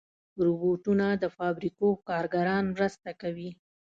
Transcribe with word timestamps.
روبوټونه 0.45 1.07
د 1.21 1.23
فابریکو 1.37 1.87
کارګران 2.09 2.63
مرسته 2.75 3.09
کوي. 3.21 3.49